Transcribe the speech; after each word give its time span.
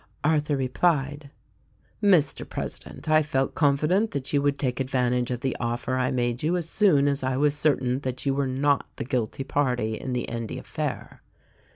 Arthur 0.23 0.57
replied: 0.57 1.29
"Mr 2.01 2.49
President, 2.49 3.07
I 3.07 3.21
felt 3.21 3.53
confident 3.53 4.09
.that 4.09 4.33
you 4.33 4.41
would 4.41 4.57
take 4.57 4.79
advantage 4.79 5.29
of 5.29 5.41
the 5.41 5.55
offer 5.59 5.95
I 5.95 6.09
made 6.09 6.41
you 6.41 6.57
as 6.57 6.67
soon 6.67 7.07
as 7.07 7.21
I 7.21 7.37
was 7.37 7.55
certain 7.55 7.99
that 7.99 8.25
you 8.25 8.33
were 8.33 8.47
not 8.47 8.87
the 8.95 9.05
guilty 9.05 9.43
party 9.43 9.93
in 9.99 10.13
the 10.13 10.27
Endy 10.27 10.57
affair. 10.57 11.21